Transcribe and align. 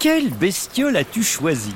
Quelle 0.00 0.30
bestiole 0.30 0.96
as-tu 0.96 1.22
choisi 1.22 1.74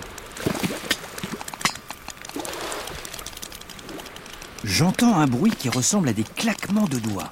J'entends 4.65 5.17
un 5.17 5.27
bruit 5.27 5.51
qui 5.51 5.69
ressemble 5.69 6.09
à 6.09 6.15
des 6.15 6.25
claquements 6.25 6.89
de 6.89 6.99
doigts 6.99 7.29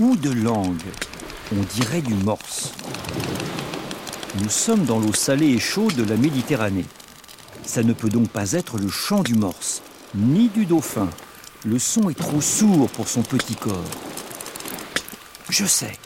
ou 0.00 0.16
de 0.16 0.30
langue. 0.30 0.82
On 1.56 1.62
dirait 1.62 2.02
du 2.02 2.14
morse. 2.14 2.72
Nous 4.42 4.48
sommes 4.48 4.86
dans 4.86 4.98
l'eau 4.98 5.12
salée 5.12 5.50
et 5.50 5.60
chaude 5.60 5.94
de 5.94 6.02
la 6.02 6.16
Méditerranée. 6.16 6.86
Ça 7.64 7.84
ne 7.84 7.92
peut 7.92 8.10
donc 8.10 8.28
pas 8.28 8.54
être 8.54 8.76
le 8.76 8.88
chant 8.88 9.22
du 9.22 9.34
morse, 9.34 9.82
ni 10.16 10.48
du 10.48 10.66
dauphin. 10.66 11.08
Le 11.64 11.78
son 11.78 12.10
est 12.10 12.18
trop 12.18 12.40
sourd 12.40 12.90
pour 12.90 13.06
son 13.06 13.22
petit 13.22 13.54
corps. 13.54 13.84
Je 15.48 15.64
sais, 15.64 15.96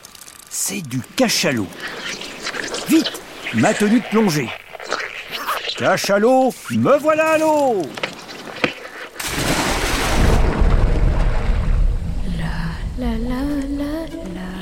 c'est 0.50 0.82
du 0.82 1.00
cachalot. 1.16 1.66
Vite, 2.90 3.21
ma 3.54 3.74
tenue 3.74 4.00
de 4.00 4.06
plongée. 4.06 4.48
Me 5.80 6.98
voilà 6.98 7.30
à 7.30 7.38
l'eau 7.38 7.82
la 12.98 13.18
la 13.18 13.40
la 13.78 13.92
la. 14.34 14.52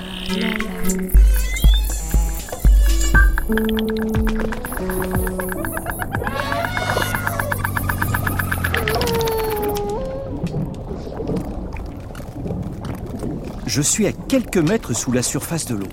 Je 13.66 13.82
suis 13.82 14.06
à 14.06 14.12
quelques 14.12 14.56
mètres 14.56 14.94
sous 14.94 15.12
la 15.12 15.22
surface 15.22 15.66
de 15.66 15.74
l'eau. 15.76 15.88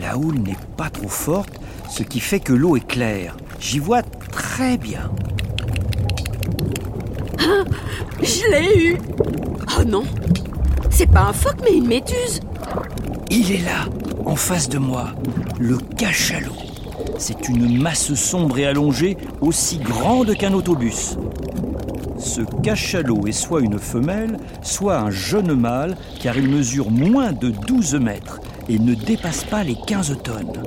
La 0.00 0.16
houle 0.16 0.38
n'est 0.38 0.56
pas 0.76 0.90
trop 0.90 1.08
forte, 1.08 1.57
ce 1.98 2.04
qui 2.04 2.20
fait 2.20 2.38
que 2.38 2.52
l'eau 2.52 2.76
est 2.76 2.86
claire. 2.86 3.36
J'y 3.58 3.80
vois 3.80 4.02
très 4.02 4.78
bien. 4.78 5.10
Je 8.22 8.50
l'ai 8.52 8.90
eu 8.90 8.98
Oh 9.76 9.82
non 9.84 10.04
C'est 10.90 11.10
pas 11.10 11.22
un 11.22 11.32
phoque 11.32 11.58
mais 11.64 11.76
une 11.76 11.88
méduse 11.88 12.38
Il 13.30 13.50
est 13.50 13.64
là, 13.64 13.86
en 14.24 14.36
face 14.36 14.68
de 14.68 14.78
moi, 14.78 15.08
le 15.58 15.76
cachalot. 15.96 16.54
C'est 17.18 17.48
une 17.48 17.82
masse 17.82 18.14
sombre 18.14 18.60
et 18.60 18.66
allongée, 18.66 19.16
aussi 19.40 19.78
grande 19.78 20.36
qu'un 20.36 20.52
autobus. 20.52 21.16
Ce 22.16 22.42
cachalot 22.62 23.26
est 23.26 23.32
soit 23.32 23.60
une 23.60 23.80
femelle, 23.80 24.38
soit 24.62 24.98
un 24.98 25.10
jeune 25.10 25.52
mâle, 25.52 25.96
car 26.22 26.36
il 26.36 26.48
mesure 26.48 26.92
moins 26.92 27.32
de 27.32 27.50
12 27.50 27.96
mètres 27.96 28.38
et 28.68 28.78
ne 28.78 28.94
dépasse 28.94 29.42
pas 29.42 29.64
les 29.64 29.76
15 29.84 30.16
tonnes. 30.22 30.62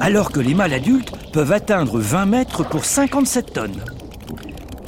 Alors 0.00 0.32
que 0.32 0.40
les 0.40 0.54
mâles 0.54 0.74
adultes 0.74 1.12
peuvent 1.32 1.52
atteindre 1.52 1.98
20 1.98 2.26
mètres 2.26 2.64
pour 2.64 2.84
57 2.84 3.52
tonnes. 3.52 3.84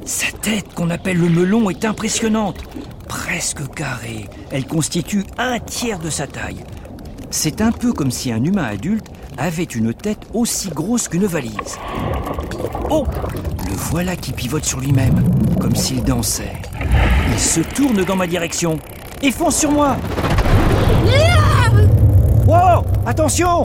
Sa 0.04 0.30
tête, 0.40 0.74
qu'on 0.74 0.90
appelle 0.90 1.18
le 1.18 1.28
melon, 1.28 1.70
est 1.70 1.84
impressionnante. 1.84 2.62
Presque 3.08 3.68
carrée, 3.74 4.28
elle 4.50 4.66
constitue 4.66 5.24
un 5.38 5.58
tiers 5.58 5.98
de 5.98 6.10
sa 6.10 6.26
taille. 6.26 6.64
C'est 7.30 7.60
un 7.60 7.72
peu 7.72 7.92
comme 7.92 8.10
si 8.10 8.32
un 8.32 8.42
humain 8.42 8.64
adulte 8.64 9.06
avait 9.38 9.64
une 9.64 9.92
tête 9.94 10.26
aussi 10.32 10.70
grosse 10.70 11.08
qu'une 11.08 11.26
valise. 11.26 11.78
Oh 12.90 13.04
Le 13.68 13.74
voilà 13.74 14.16
qui 14.16 14.32
pivote 14.32 14.64
sur 14.64 14.80
lui-même, 14.80 15.22
comme 15.60 15.74
s'il 15.74 16.02
dansait. 16.02 16.52
Il 17.32 17.38
se 17.38 17.60
tourne 17.60 18.04
dans 18.04 18.16
ma 18.16 18.26
direction 18.26 18.78
et 19.22 19.32
fonce 19.32 19.56
sur 19.56 19.70
moi. 19.70 19.96
Wow 22.46 22.84
Attention 23.06 23.64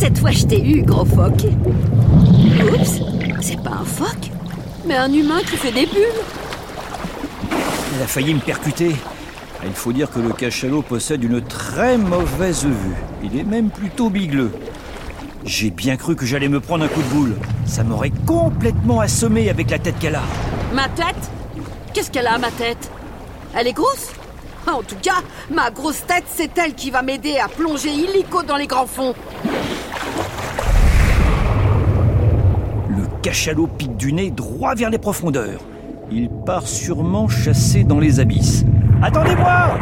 Cette 0.00 0.16
fois 0.16 0.30
je 0.30 0.46
t'ai 0.46 0.66
eu, 0.66 0.80
gros 0.80 1.04
phoque 1.04 1.44
Oups 1.44 3.02
C'est 3.42 3.62
pas 3.62 3.72
un 3.82 3.84
phoque, 3.84 4.30
mais 4.86 4.96
un 4.96 5.12
humain 5.12 5.40
qui 5.40 5.58
fait 5.58 5.72
des 5.72 5.84
bulles 5.84 6.22
Il 7.94 8.02
a 8.02 8.06
failli 8.06 8.32
me 8.32 8.40
percuter. 8.40 8.96
Il 9.62 9.72
faut 9.74 9.92
dire 9.92 10.10
que 10.10 10.18
le 10.18 10.30
cachalot 10.30 10.80
possède 10.80 11.22
une 11.22 11.42
très 11.42 11.98
mauvaise 11.98 12.64
vue. 12.64 12.96
Il 13.22 13.38
est 13.38 13.44
même 13.44 13.68
plutôt 13.68 14.08
bigleux. 14.08 14.52
J'ai 15.44 15.68
bien 15.68 15.98
cru 15.98 16.16
que 16.16 16.24
j'allais 16.24 16.48
me 16.48 16.60
prendre 16.60 16.86
un 16.86 16.88
coup 16.88 17.02
de 17.02 17.08
boule. 17.08 17.36
Ça 17.66 17.84
m'aurait 17.84 18.12
complètement 18.24 19.00
assommé 19.00 19.50
avec 19.50 19.70
la 19.70 19.78
tête 19.78 19.98
qu'elle 19.98 20.14
a. 20.14 20.22
Ma 20.72 20.88
tête? 20.88 21.30
Qu'est-ce 21.92 22.10
qu'elle 22.10 22.26
a, 22.26 22.38
ma 22.38 22.50
tête? 22.50 22.90
Elle 23.54 23.66
est 23.66 23.74
grosse? 23.74 24.08
En 24.66 24.82
tout 24.82 24.96
cas, 25.02 25.22
ma 25.50 25.70
grosse 25.70 26.06
tête, 26.06 26.24
c'est 26.34 26.56
elle 26.56 26.74
qui 26.74 26.90
va 26.90 27.02
m'aider 27.02 27.38
à 27.38 27.48
plonger 27.48 27.90
illico 27.90 28.42
dans 28.42 28.56
les 28.56 28.66
grands 28.66 28.86
fonds. 28.86 29.14
Cachalot 33.22 33.66
pique 33.66 33.96
du 33.96 34.12
nez 34.12 34.30
droit 34.30 34.74
vers 34.74 34.90
les 34.90 34.98
profondeurs. 34.98 35.60
Il 36.10 36.28
part 36.28 36.66
sûrement 36.66 37.28
chasser 37.28 37.84
dans 37.84 37.98
les 37.98 38.18
abysses. 38.20 38.64
Attendez-moi 39.02 39.78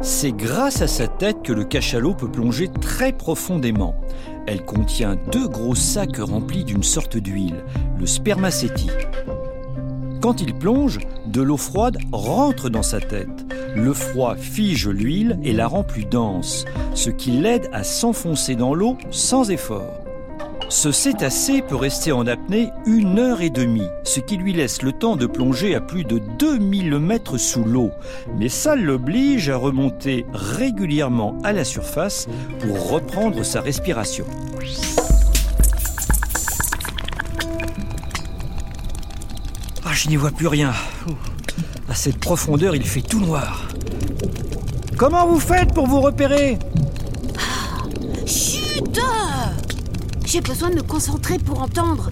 C'est 0.00 0.32
grâce 0.32 0.80
à 0.80 0.86
sa 0.86 1.06
tête 1.06 1.42
que 1.42 1.52
le 1.52 1.64
cachalot 1.64 2.14
peut 2.14 2.30
plonger 2.30 2.68
très 2.68 3.12
profondément. 3.12 3.94
Elle 4.46 4.64
contient 4.64 5.16
deux 5.32 5.48
gros 5.48 5.74
sacs 5.74 6.18
remplis 6.18 6.64
d'une 6.64 6.82
sorte 6.82 7.16
d'huile, 7.16 7.64
le 7.98 8.06
spermacétie. 8.06 8.90
Quand 10.20 10.40
il 10.40 10.54
plonge, 10.54 10.98
de 11.26 11.42
l'eau 11.42 11.56
froide 11.56 11.98
rentre 12.12 12.70
dans 12.70 12.82
sa 12.82 13.00
tête. 13.00 13.46
Le 13.74 13.92
froid 13.92 14.36
fige 14.36 14.88
l'huile 14.88 15.38
et 15.42 15.52
la 15.52 15.66
rend 15.66 15.84
plus 15.84 16.04
dense, 16.04 16.64
ce 16.94 17.10
qui 17.10 17.30
l'aide 17.30 17.68
à 17.72 17.82
s'enfoncer 17.84 18.54
dans 18.54 18.74
l'eau 18.74 18.96
sans 19.10 19.50
effort. 19.50 20.04
Ce 20.70 20.92
cétacé 20.92 21.62
peut 21.62 21.76
rester 21.76 22.12
en 22.12 22.26
apnée 22.26 22.70
une 22.84 23.18
heure 23.18 23.40
et 23.40 23.48
demie, 23.48 23.88
ce 24.04 24.20
qui 24.20 24.36
lui 24.36 24.52
laisse 24.52 24.82
le 24.82 24.92
temps 24.92 25.16
de 25.16 25.24
plonger 25.24 25.74
à 25.74 25.80
plus 25.80 26.04
de 26.04 26.20
2000 26.38 26.98
mètres 26.98 27.38
sous 27.38 27.64
l'eau. 27.64 27.90
Mais 28.36 28.50
ça 28.50 28.76
l'oblige 28.76 29.48
à 29.48 29.56
remonter 29.56 30.26
régulièrement 30.32 31.38
à 31.42 31.54
la 31.54 31.64
surface 31.64 32.28
pour 32.58 32.90
reprendre 32.90 33.44
sa 33.44 33.62
respiration. 33.62 34.26
Ah, 39.86 39.94
je 39.94 40.08
n'y 40.08 40.16
vois 40.16 40.32
plus 40.32 40.48
rien. 40.48 40.74
À 41.88 41.94
cette 41.94 42.18
profondeur, 42.18 42.74
il 42.76 42.84
fait 42.84 43.00
tout 43.02 43.20
noir. 43.20 43.68
Comment 44.96 45.26
vous 45.26 45.40
faites 45.40 45.72
pour 45.72 45.86
vous 45.86 46.00
repérer? 46.00 46.58
Chut 48.26 49.00
J'ai 50.26 50.40
besoin 50.40 50.70
de 50.70 50.76
me 50.76 50.82
concentrer 50.82 51.38
pour 51.38 51.62
entendre. 51.62 52.10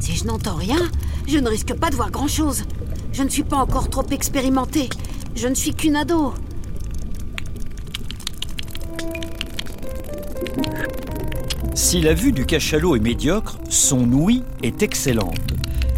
Si 0.00 0.16
je 0.16 0.24
n'entends 0.24 0.56
rien, 0.56 0.90
je 1.26 1.38
ne 1.38 1.48
risque 1.48 1.74
pas 1.74 1.90
de 1.90 1.96
voir 1.96 2.10
grand-chose. 2.10 2.64
Je 3.12 3.22
ne 3.22 3.28
suis 3.28 3.44
pas 3.44 3.56
encore 3.56 3.88
trop 3.88 4.06
expérimentée. 4.10 4.88
Je 5.34 5.48
ne 5.48 5.54
suis 5.54 5.74
qu'une 5.74 5.96
ado. 5.96 6.34
Si 11.74 12.00
la 12.00 12.14
vue 12.14 12.32
du 12.32 12.44
cachalot 12.44 12.96
est 12.96 13.00
médiocre, 13.00 13.58
son 13.68 14.12
ouïe 14.12 14.42
est 14.62 14.82
excellente. 14.82 15.38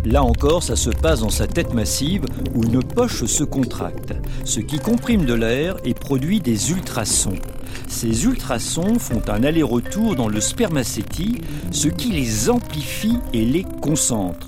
Là 0.07 0.23
encore, 0.23 0.63
ça 0.63 0.77
se 0.77 0.91
passe 0.91 1.21
dans 1.21 1.31
sa 1.31 1.49
tête 1.49 1.75
massive 1.75 2.27
où 2.55 2.63
une 2.63 2.81
poche 2.81 3.25
se 3.25 3.43
contracte, 3.43 4.15
ce 4.45 4.61
qui 4.61 4.79
comprime 4.79 5.25
de 5.25 5.35
l'air 5.35 5.75
et 5.85 5.95
produit 5.95 6.39
des 6.39 6.71
ultrasons. 6.71 7.35
Ces 7.89 8.25
ultrasons 8.25 9.01
font 9.01 9.21
un 9.27 9.43
aller-retour 9.43 10.15
dans 10.15 10.29
le 10.29 10.41
spermacétie, 10.41 11.41
ce 11.73 11.89
qui 11.89 12.13
les 12.13 12.49
amplifie 12.49 13.19
et 13.33 13.45
les 13.45 13.67
concentre. 13.83 14.47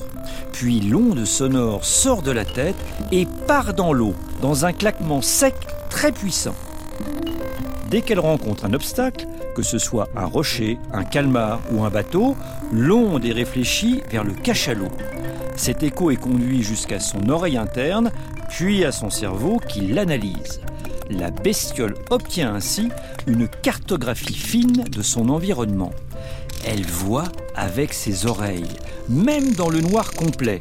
Puis 0.52 0.80
l'onde 0.80 1.24
sonore 1.24 1.84
sort 1.84 2.22
de 2.22 2.30
la 2.30 2.44
tête 2.44 2.76
et 3.10 3.26
part 3.48 3.74
dans 3.74 3.92
l'eau, 3.92 4.14
dans 4.40 4.64
un 4.64 4.72
claquement 4.72 5.22
sec 5.22 5.56
très 5.90 6.12
puissant. 6.12 6.54
Dès 7.90 8.02
qu'elle 8.02 8.20
rencontre 8.20 8.64
un 8.64 8.74
obstacle, 8.74 9.26
que 9.56 9.62
ce 9.62 9.78
soit 9.78 10.08
un 10.14 10.26
rocher, 10.26 10.78
un 10.92 11.02
calmar 11.02 11.58
ou 11.72 11.82
un 11.82 11.90
bateau, 11.90 12.36
l'onde 12.72 13.24
est 13.24 13.32
réfléchie 13.32 14.02
vers 14.08 14.22
le 14.22 14.34
cachalot. 14.34 14.92
Cet 15.58 15.82
écho 15.82 16.12
est 16.12 16.16
conduit 16.16 16.62
jusqu'à 16.62 17.00
son 17.00 17.28
oreille 17.28 17.56
interne, 17.56 18.12
puis 18.48 18.84
à 18.84 18.92
son 18.92 19.10
cerveau 19.10 19.58
qui 19.68 19.80
l'analyse. 19.80 20.60
La 21.10 21.32
bestiole 21.32 21.96
obtient 22.10 22.54
ainsi 22.54 22.90
une 23.26 23.48
cartographie 23.48 24.34
fine 24.34 24.84
de 24.84 25.02
son 25.02 25.28
environnement. 25.28 25.90
Elle 26.64 26.86
voit 26.86 27.24
avec 27.56 27.92
ses 27.92 28.24
oreilles, 28.26 28.68
même 29.08 29.52
dans 29.56 29.68
le 29.68 29.80
noir 29.80 30.12
complet. 30.12 30.60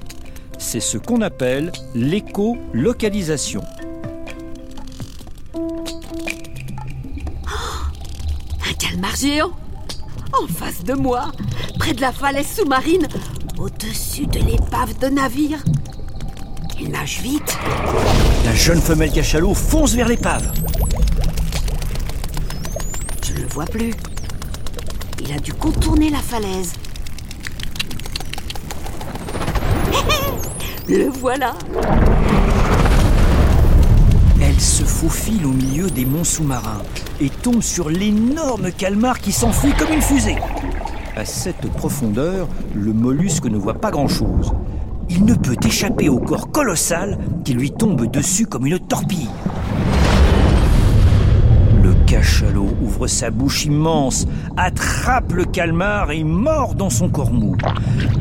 C'est 0.58 0.80
ce 0.80 0.98
qu'on 0.98 1.22
appelle 1.22 1.72
l'écolocalisation. 1.94 3.62
Un 8.68 8.74
calmar 8.80 9.16
géant 9.16 9.52
En 10.42 10.48
face 10.48 10.84
de 10.84 10.94
moi, 10.94 11.32
près 11.78 11.94
de 11.94 12.02
la 12.02 12.12
falaise 12.12 12.48
sous-marine, 12.48 13.08
au-dessus 13.60 14.28
de 14.28 14.40
l'épave 14.40 14.98
de 15.00 15.08
navire. 15.08 15.64
Il 16.80 16.90
nage 16.90 17.22
vite. 17.22 17.58
La 18.46 18.54
jeune 18.54 18.82
femelle 18.82 19.12
cachalot 19.12 19.54
fonce 19.54 19.94
vers 19.94 20.08
l'épave. 20.08 20.52
voit 23.58 23.66
plus. 23.66 23.92
Il 25.20 25.34
a 25.34 25.40
dû 25.40 25.52
contourner 25.52 26.12
la 26.12 26.20
falaise. 26.20 26.74
Le 30.88 31.10
voilà 31.10 31.56
Elle 34.40 34.60
se 34.62 34.84
faufile 34.84 35.44
au 35.48 35.52
milieu 35.52 35.90
des 35.90 36.06
monts 36.06 36.24
sous-marins 36.24 36.84
et 37.20 37.30
tombe 37.30 37.64
sur 37.64 37.90
l'énorme 37.90 38.72
calmar 38.72 39.20
qui 39.20 39.32
s'enfuit 39.32 39.74
comme 39.74 39.92
une 39.92 40.04
fusée. 40.04 40.38
À 41.18 41.26
cette 41.26 41.68
profondeur, 41.72 42.48
le 42.76 42.94
mollusque 42.94 43.46
ne 43.46 43.58
voit 43.58 43.82
pas 43.82 43.90
grand-chose. 43.90 44.54
Il 45.10 45.26
ne 45.26 45.34
peut 45.34 45.56
échapper 45.66 46.10
au 46.10 46.20
corps 46.20 46.52
colossal 46.52 47.18
qui 47.44 47.56
lui 47.56 47.72
tombe 47.72 48.06
dessus 48.12 48.46
comme 48.46 48.68
une 48.68 48.78
torpille. 48.78 49.28
Le 51.82 51.96
cachalot 52.06 52.70
ouvre 52.84 53.08
sa 53.08 53.32
bouche 53.32 53.66
immense, 53.66 54.28
attrape 54.58 55.34
le 55.34 55.46
calmar 55.46 56.12
et 56.12 56.24
mord 56.24 56.76
dans 56.76 56.92
son 56.92 57.10
corps 57.10 57.34
mou. 57.34 57.58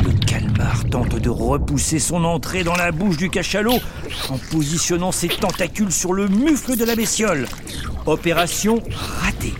Le 0.02 0.12
calmar 0.24 0.82
tente 0.90 1.16
de 1.16 1.28
repousser 1.28 1.98
son 1.98 2.24
entrée 2.24 2.64
dans 2.64 2.76
la 2.76 2.92
bouche 2.92 3.18
du 3.18 3.28
cachalot 3.28 3.78
en 4.30 4.38
positionnant 4.50 5.12
ses 5.12 5.28
tentacules 5.28 5.92
sur 5.92 6.14
le 6.14 6.28
mufle 6.28 6.78
de 6.78 6.84
la 6.86 6.96
bestiole. 6.96 7.46
Opération 8.06 8.80
ratée. 9.20 9.52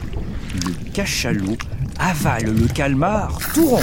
Le 0.55 0.73
cachalot 0.94 1.59
avale 1.99 2.55
le 2.55 2.69
calmar 2.69 3.39
tout 3.55 3.67
rond. 3.67 3.83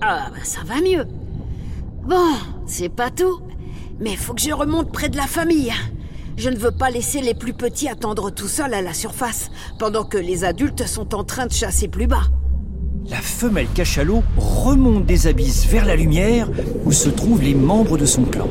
Ah, 0.00 0.28
bah 0.30 0.40
ça 0.42 0.60
va 0.64 0.80
mieux. 0.80 1.06
Bon, 2.06 2.34
c'est 2.66 2.90
pas 2.90 3.10
tout, 3.10 3.40
mais 4.00 4.16
faut 4.16 4.34
que 4.34 4.42
je 4.42 4.52
remonte 4.52 4.92
près 4.92 5.08
de 5.08 5.16
la 5.16 5.26
famille. 5.26 5.72
Je 6.36 6.50
ne 6.50 6.56
veux 6.56 6.72
pas 6.72 6.90
laisser 6.90 7.20
les 7.20 7.34
plus 7.34 7.54
petits 7.54 7.88
attendre 7.88 8.30
tout 8.30 8.48
seuls 8.48 8.74
à 8.74 8.82
la 8.82 8.92
surface, 8.92 9.50
pendant 9.78 10.04
que 10.04 10.18
les 10.18 10.44
adultes 10.44 10.86
sont 10.86 11.14
en 11.14 11.24
train 11.24 11.46
de 11.46 11.52
chasser 11.52 11.88
plus 11.88 12.06
bas. 12.06 12.24
La 13.08 13.20
femelle 13.20 13.68
cachalot 13.74 14.22
remonte 14.36 15.06
des 15.06 15.26
abysses 15.26 15.66
vers 15.66 15.84
la 15.84 15.94
lumière 15.94 16.48
où 16.84 16.92
se 16.92 17.08
trouvent 17.08 17.42
les 17.42 17.54
membres 17.54 17.98
de 17.98 18.06
son 18.06 18.24
clan. 18.24 18.48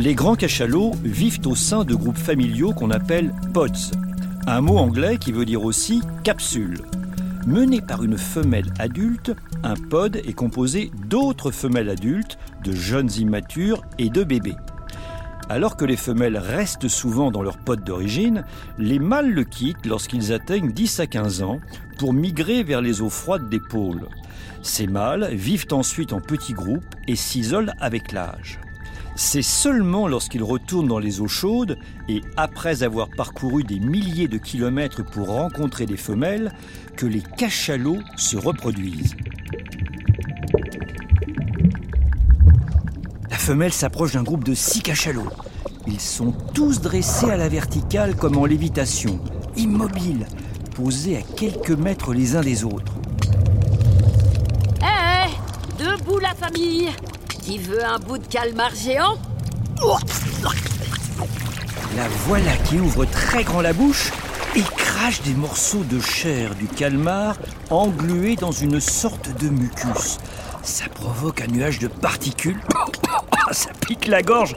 Les 0.00 0.14
grands 0.14 0.34
cachalots 0.34 0.92
vivent 1.04 1.42
au 1.44 1.54
sein 1.54 1.84
de 1.84 1.94
groupes 1.94 2.16
familiaux 2.16 2.72
qu'on 2.72 2.90
appelle 2.90 3.34
pods, 3.52 3.92
un 4.46 4.62
mot 4.62 4.78
anglais 4.78 5.18
qui 5.18 5.30
veut 5.30 5.44
dire 5.44 5.62
aussi 5.62 6.00
capsule. 6.24 6.80
Mené 7.46 7.82
par 7.82 8.02
une 8.02 8.16
femelle 8.16 8.72
adulte, 8.78 9.36
un 9.62 9.74
pod 9.74 10.16
est 10.16 10.32
composé 10.32 10.90
d'autres 11.06 11.50
femelles 11.50 11.90
adultes, 11.90 12.38
de 12.64 12.72
jeunes 12.72 13.10
immatures 13.18 13.82
et 13.98 14.08
de 14.08 14.24
bébés. 14.24 14.56
Alors 15.50 15.76
que 15.76 15.84
les 15.84 15.98
femelles 15.98 16.38
restent 16.38 16.88
souvent 16.88 17.30
dans 17.30 17.42
leur 17.42 17.58
pod 17.58 17.84
d'origine, 17.84 18.46
les 18.78 18.98
mâles 18.98 19.30
le 19.30 19.44
quittent 19.44 19.84
lorsqu'ils 19.84 20.32
atteignent 20.32 20.72
10 20.72 21.00
à 21.00 21.06
15 21.08 21.42
ans 21.42 21.60
pour 21.98 22.14
migrer 22.14 22.62
vers 22.62 22.80
les 22.80 23.02
eaux 23.02 23.10
froides 23.10 23.50
des 23.50 23.60
pôles. 23.60 24.08
Ces 24.62 24.86
mâles 24.86 25.28
vivent 25.34 25.68
ensuite 25.72 26.14
en 26.14 26.22
petits 26.22 26.54
groupes 26.54 26.94
et 27.06 27.16
s'isolent 27.16 27.74
avec 27.80 28.12
l'âge. 28.12 28.60
C'est 29.16 29.42
seulement 29.42 30.08
lorsqu'ils 30.08 30.42
retournent 30.42 30.88
dans 30.88 30.98
les 30.98 31.20
eaux 31.20 31.28
chaudes 31.28 31.78
et 32.08 32.22
après 32.36 32.82
avoir 32.82 33.08
parcouru 33.10 33.64
des 33.64 33.78
milliers 33.78 34.28
de 34.28 34.38
kilomètres 34.38 35.04
pour 35.04 35.28
rencontrer 35.28 35.86
des 35.86 35.96
femelles 35.96 36.52
que 36.96 37.06
les 37.06 37.22
cachalots 37.22 38.00
se 38.16 38.36
reproduisent. 38.36 39.16
La 43.30 43.36
femelle 43.36 43.72
s'approche 43.72 44.12
d'un 44.12 44.22
groupe 44.22 44.44
de 44.44 44.54
six 44.54 44.80
cachalots. 44.80 45.30
Ils 45.86 46.00
sont 46.00 46.32
tous 46.54 46.80
dressés 46.80 47.30
à 47.30 47.36
la 47.36 47.48
verticale 47.48 48.16
comme 48.16 48.36
en 48.36 48.46
lévitation, 48.46 49.20
immobiles, 49.56 50.26
posés 50.74 51.16
à 51.16 51.22
quelques 51.22 51.70
mètres 51.70 52.14
les 52.14 52.36
uns 52.36 52.42
des 52.42 52.64
autres. 52.64 52.94
Hé, 54.82 55.28
debout 55.78 56.18
la 56.18 56.34
famille 56.34 56.88
Qui 57.50 57.58
veut 57.58 57.84
un 57.84 57.98
bout 57.98 58.18
de 58.18 58.26
calmar 58.28 58.70
géant 58.76 59.18
La 61.96 62.06
voilà 62.28 62.56
qui 62.58 62.78
ouvre 62.78 63.04
très 63.06 63.42
grand 63.42 63.60
la 63.60 63.72
bouche 63.72 64.12
et 64.54 64.62
crache 64.62 65.20
des 65.22 65.34
morceaux 65.34 65.82
de 65.82 65.98
chair 65.98 66.54
du 66.54 66.68
calmar 66.68 67.34
englués 67.70 68.36
dans 68.36 68.52
une 68.52 68.78
sorte 68.78 69.36
de 69.42 69.48
mucus. 69.48 70.18
Ça 70.62 70.84
provoque 70.94 71.40
un 71.40 71.48
nuage 71.48 71.80
de 71.80 71.88
particules. 71.88 72.60
Ça 73.50 73.70
pique 73.80 74.06
la 74.06 74.22
gorge 74.22 74.54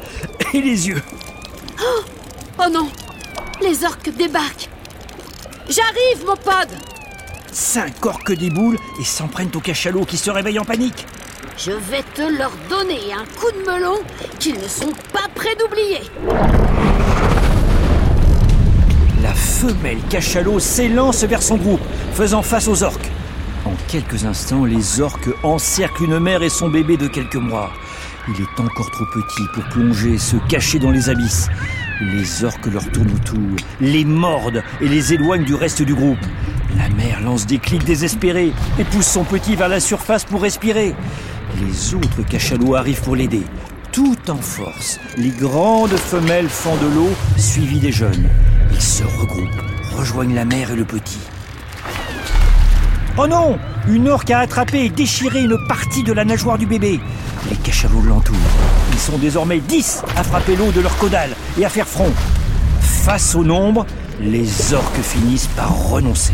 et 0.53 0.61
les 0.61 0.89
yeux. 0.89 1.01
Oh 2.59 2.69
non 2.71 2.89
Les 3.63 3.85
orques 3.85 4.15
débarquent 4.15 4.69
J'arrive, 5.67 6.27
mon 6.27 6.35
pod 6.35 6.69
Cinq 7.51 8.05
orques 8.05 8.33
déboulent 8.33 8.77
et 8.99 9.03
s'en 9.03 9.27
prennent 9.27 9.49
au 9.55 9.61
cachalot 9.61 10.05
qui 10.05 10.17
se 10.17 10.29
réveille 10.29 10.59
en 10.59 10.65
panique. 10.65 11.07
Je 11.55 11.71
vais 11.71 12.03
te 12.15 12.21
leur 12.21 12.51
donner 12.67 13.13
un 13.13 13.25
coup 13.39 13.51
de 13.51 13.71
melon 13.71 13.99
qu'ils 14.39 14.55
ne 14.55 14.67
sont 14.67 14.91
pas 15.13 15.27
prêts 15.35 15.55
d'oublier 15.55 15.99
La 19.21 19.33
femelle 19.33 19.99
cachalot 20.09 20.59
s'élance 20.59 21.23
vers 21.23 21.43
son 21.43 21.57
groupe, 21.57 21.81
faisant 22.13 22.41
face 22.41 22.67
aux 22.67 22.81
orques. 22.81 23.09
En 23.65 23.73
quelques 23.87 24.25
instants, 24.25 24.65
les 24.65 24.99
orques 24.99 25.29
encerclent 25.43 26.05
une 26.05 26.19
mère 26.19 26.41
et 26.41 26.49
son 26.49 26.69
bébé 26.69 26.97
de 26.97 27.07
quelques 27.07 27.35
mois. 27.35 27.71
Il 28.29 28.41
est 28.41 28.59
encore 28.59 28.89
trop 28.89 29.05
petit 29.05 29.43
pour 29.53 29.63
plonger, 29.65 30.17
se 30.17 30.37
cacher 30.49 30.79
dans 30.79 30.91
les 30.91 31.09
abysses. 31.09 31.49
Les 32.01 32.43
orques 32.43 32.65
leur 32.65 32.89
tournent 32.91 33.13
autour, 33.13 33.55
les 33.79 34.05
mordent 34.05 34.63
et 34.81 34.87
les 34.87 35.13
éloignent 35.13 35.45
du 35.45 35.53
reste 35.53 35.83
du 35.83 35.93
groupe. 35.93 36.17
La 36.77 36.89
mère 36.89 37.21
lance 37.21 37.45
des 37.45 37.59
clics 37.59 37.83
désespérés 37.83 38.51
et 38.79 38.83
pousse 38.85 39.05
son 39.05 39.23
petit 39.23 39.55
vers 39.55 39.69
la 39.69 39.79
surface 39.79 40.23
pour 40.23 40.41
respirer. 40.41 40.95
Les 41.61 41.93
autres 41.93 42.23
cachalots 42.27 42.75
arrivent 42.75 43.01
pour 43.01 43.15
l'aider. 43.15 43.43
Tout 43.91 44.17
en 44.27 44.37
force, 44.37 44.99
les 45.17 45.29
grandes 45.29 45.95
femelles 45.95 46.49
fendent 46.49 46.93
l'eau, 46.95 47.09
suivies 47.37 47.79
des 47.79 47.91
jeunes. 47.91 48.27
Ils 48.71 48.81
se 48.81 49.03
regroupent, 49.03 49.61
rejoignent 49.95 50.33
la 50.33 50.45
mère 50.45 50.71
et 50.71 50.75
le 50.75 50.83
petit. 50.83 51.19
Oh 53.17 53.27
non 53.27 53.59
Une 53.87 54.09
orque 54.09 54.31
a 54.31 54.39
attrapé 54.39 54.85
et 54.85 54.89
déchiré 54.89 55.43
une 55.43 55.57
partie 55.67 56.01
de 56.01 56.11
la 56.11 56.25
nageoire 56.25 56.57
du 56.57 56.65
bébé. 56.65 56.99
Les 57.51 57.55
cachalots 57.57 58.01
l'entourent. 58.01 58.35
Ils 58.91 58.99
sont 58.99 59.19
désormais 59.19 59.59
dix 59.59 60.01
à 60.17 60.23
frapper 60.23 60.55
l'eau 60.55 60.71
de 60.71 60.81
leur 60.81 60.97
caudale 60.97 61.35
et 61.59 61.65
à 61.65 61.69
faire 61.69 61.87
front. 61.87 62.11
Face 62.81 63.35
au 63.35 63.43
nombre, 63.43 63.85
les 64.19 64.73
orques 64.73 65.01
finissent 65.01 65.49
par 65.55 65.89
renoncer. 65.89 66.33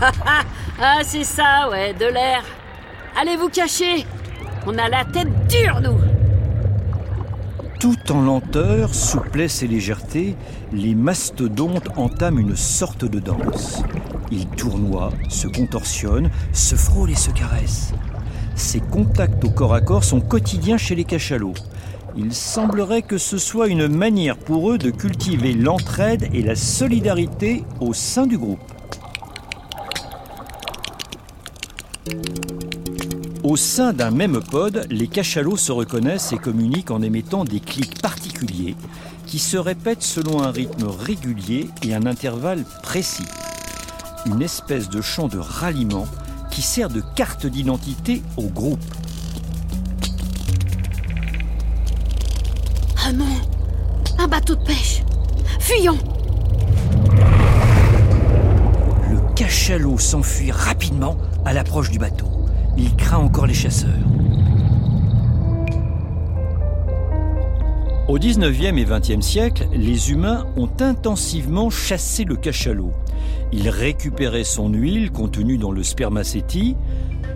Ah, 0.84 0.98
c'est 1.04 1.22
ça, 1.22 1.68
ouais, 1.70 1.94
de 1.94 2.06
l'air 2.06 2.42
Allez 3.14 3.36
vous 3.36 3.50
cacher? 3.50 4.06
On 4.66 4.78
a 4.78 4.88
la 4.88 5.04
tête 5.04 5.28
dure, 5.46 5.80
nous 5.82 5.98
Tout 7.78 8.10
en 8.10 8.22
lenteur, 8.22 8.94
souplesse 8.94 9.62
et 9.62 9.68
légèreté, 9.68 10.34
les 10.72 10.94
mastodontes 10.94 11.88
entament 11.96 12.38
une 12.38 12.56
sorte 12.56 13.04
de 13.04 13.20
danse. 13.20 13.82
Ils 14.30 14.46
tournoient, 14.46 15.12
se 15.28 15.46
contorsionnent, 15.46 16.30
se 16.52 16.74
frôlent 16.74 17.10
et 17.10 17.14
se 17.14 17.30
caressent. 17.30 17.92
Ces 18.54 18.80
contacts 18.80 19.44
au 19.44 19.50
corps 19.50 19.74
à 19.74 19.82
corps 19.82 20.04
sont 20.04 20.20
quotidiens 20.20 20.78
chez 20.78 20.94
les 20.94 21.04
cachalots. 21.04 21.54
Il 22.16 22.32
semblerait 22.32 23.02
que 23.02 23.18
ce 23.18 23.36
soit 23.36 23.68
une 23.68 23.88
manière 23.88 24.38
pour 24.38 24.70
eux 24.70 24.78
de 24.78 24.90
cultiver 24.90 25.52
l'entraide 25.52 26.30
et 26.32 26.42
la 26.42 26.56
solidarité 26.56 27.64
au 27.80 27.92
sein 27.92 28.26
du 28.26 28.38
groupe. 28.38 28.60
Au 33.52 33.56
sein 33.58 33.92
d'un 33.92 34.10
même 34.10 34.40
pod, 34.40 34.86
les 34.88 35.08
cachalots 35.08 35.58
se 35.58 35.72
reconnaissent 35.72 36.32
et 36.32 36.38
communiquent 36.38 36.90
en 36.90 37.02
émettant 37.02 37.44
des 37.44 37.60
clics 37.60 38.00
particuliers 38.00 38.74
qui 39.26 39.38
se 39.38 39.58
répètent 39.58 40.02
selon 40.02 40.42
un 40.42 40.50
rythme 40.50 40.86
régulier 40.86 41.68
et 41.82 41.94
un 41.94 42.06
intervalle 42.06 42.64
précis. 42.82 43.26
Une 44.24 44.40
espèce 44.40 44.88
de 44.88 45.02
chant 45.02 45.28
de 45.28 45.36
ralliement 45.36 46.06
qui 46.50 46.62
sert 46.62 46.88
de 46.88 47.02
carte 47.14 47.44
d'identité 47.44 48.22
au 48.38 48.44
groupe. 48.44 48.80
Ah 53.04 53.12
non 53.12 53.26
Un 54.18 54.28
bateau 54.28 54.54
de 54.54 54.64
pêche 54.64 55.02
Fuyons 55.60 55.98
Le 59.10 59.34
cachalot 59.34 59.98
s'enfuit 59.98 60.50
rapidement 60.50 61.18
à 61.44 61.52
l'approche 61.52 61.90
du 61.90 61.98
bateau. 61.98 62.31
Il 62.76 62.96
craint 62.96 63.18
encore 63.18 63.46
les 63.46 63.54
chasseurs. 63.54 63.90
Au 68.08 68.18
19e 68.18 68.78
et 68.78 68.84
20e 68.84 69.20
siècle, 69.20 69.68
les 69.72 70.10
humains 70.10 70.46
ont 70.56 70.70
intensivement 70.80 71.70
chassé 71.70 72.24
le 72.24 72.36
cachalot. 72.36 72.92
Ils 73.52 73.68
récupéraient 73.68 74.44
son 74.44 74.70
huile 74.70 75.10
contenue 75.10 75.58
dans 75.58 75.70
le 75.70 75.82
spermacétie, 75.82 76.76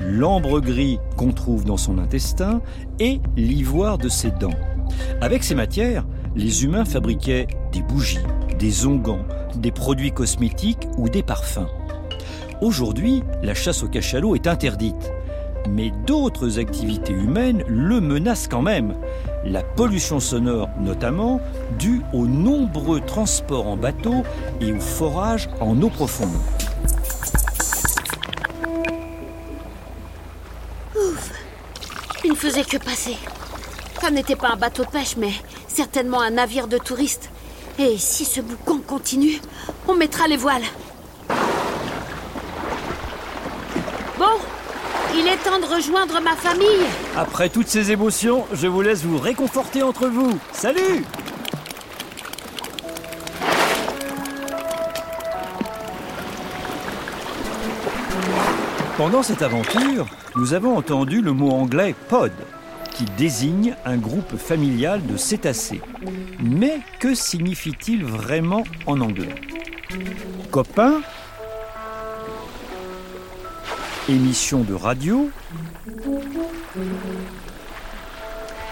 l'ambre 0.00 0.60
gris 0.60 0.98
qu'on 1.16 1.32
trouve 1.32 1.64
dans 1.64 1.76
son 1.76 1.98
intestin 1.98 2.60
et 2.98 3.20
l'ivoire 3.36 3.98
de 3.98 4.08
ses 4.08 4.30
dents. 4.30 4.58
Avec 5.20 5.44
ces 5.44 5.54
matières, 5.54 6.06
les 6.34 6.64
humains 6.64 6.84
fabriquaient 6.84 7.46
des 7.72 7.82
bougies, 7.82 8.18
des 8.58 8.86
onguents, 8.86 9.24
des 9.56 9.72
produits 9.72 10.12
cosmétiques 10.12 10.88
ou 10.96 11.08
des 11.08 11.22
parfums. 11.22 11.68
Aujourd'hui, 12.62 13.22
la 13.42 13.54
chasse 13.54 13.82
au 13.82 13.88
cachalot 13.88 14.34
est 14.34 14.46
interdite 14.46 15.12
mais 15.68 15.92
d'autres 16.06 16.58
activités 16.58 17.12
humaines 17.12 17.64
le 17.68 18.00
menacent 18.00 18.48
quand 18.48 18.62
même. 18.62 18.94
La 19.44 19.62
pollution 19.62 20.20
sonore 20.20 20.68
notamment, 20.80 21.40
due 21.78 22.02
aux 22.12 22.26
nombreux 22.26 23.00
transports 23.00 23.66
en 23.66 23.76
bateau 23.76 24.22
et 24.60 24.72
au 24.72 24.80
forage 24.80 25.48
en 25.60 25.80
eau 25.82 25.88
profonde. 25.88 26.36
Ouf 30.96 31.32
Il 32.24 32.30
ne 32.30 32.36
faisait 32.36 32.64
que 32.64 32.78
passer. 32.78 33.16
Ça 34.00 34.10
n'était 34.10 34.36
pas 34.36 34.50
un 34.52 34.56
bateau 34.56 34.84
de 34.84 34.90
pêche, 34.90 35.16
mais 35.16 35.32
certainement 35.68 36.20
un 36.20 36.30
navire 36.30 36.68
de 36.68 36.78
touristes. 36.78 37.30
Et 37.78 37.98
si 37.98 38.24
ce 38.24 38.40
boucan 38.40 38.78
continue, 38.78 39.40
on 39.86 39.94
mettra 39.94 40.26
les 40.28 40.36
voiles. 40.36 40.62
Bon, 44.18 44.38
il 45.26 45.32
est 45.32 45.36
temps 45.38 45.58
de 45.58 45.64
rejoindre 45.64 46.20
ma 46.20 46.36
famille. 46.36 46.86
Après 47.16 47.48
toutes 47.48 47.66
ces 47.66 47.90
émotions, 47.90 48.44
je 48.52 48.68
vous 48.68 48.80
laisse 48.80 49.02
vous 49.02 49.18
réconforter 49.18 49.82
entre 49.82 50.06
vous. 50.06 50.38
Salut 50.52 51.04
Pendant 58.96 59.22
cette 59.22 59.42
aventure, 59.42 60.06
nous 60.36 60.54
avons 60.54 60.76
entendu 60.76 61.20
le 61.20 61.32
mot 61.32 61.50
anglais 61.50 61.94
pod, 62.08 62.32
qui 62.94 63.04
désigne 63.18 63.74
un 63.84 63.96
groupe 63.96 64.36
familial 64.36 65.04
de 65.06 65.16
cétacés. 65.16 65.82
Mais 66.40 66.80
que 67.00 67.14
signifie-t-il 67.14 68.04
vraiment 68.04 68.64
en 68.86 69.00
anglais? 69.00 69.34
Copain 70.50 71.00
émission 74.08 74.60
de 74.62 74.74
radio, 74.74 75.30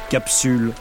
capsule. 0.09 0.73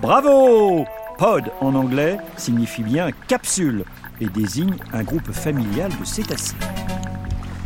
Bravo 0.00 0.86
Pod 1.18 1.52
en 1.60 1.74
anglais 1.74 2.18
signifie 2.38 2.82
bien 2.82 3.10
capsule 3.28 3.84
et 4.20 4.26
désigne 4.26 4.76
un 4.94 5.02
groupe 5.02 5.32
familial 5.32 5.90
de 6.00 6.04
cétacés. 6.06 6.56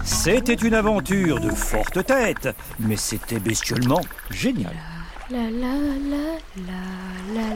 C'était 0.02 0.54
une 0.54 0.74
aventure 0.74 1.40
de 1.40 1.50
forte 1.50 2.04
tête, 2.04 2.48
mais 2.80 2.96
c'était 2.96 3.38
bestiolement 3.38 4.00
génial. 4.30 4.74
La, 5.30 5.38
la, 5.38 5.78
la, 6.58 7.54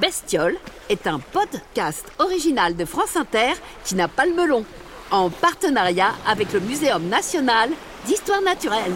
Bestiole 0.00 0.56
est 0.88 1.06
un 1.06 1.18
podcast 1.18 2.06
original 2.18 2.76
de 2.76 2.84
France 2.84 3.16
Inter 3.16 3.52
qui 3.84 3.96
n'a 3.96 4.06
pas 4.06 4.26
le 4.26 4.34
melon, 4.34 4.64
en 5.10 5.28
partenariat 5.28 6.12
avec 6.26 6.52
le 6.52 6.60
Muséum 6.60 7.08
national 7.08 7.70
d'histoire 8.06 8.42
naturelle. 8.42 8.94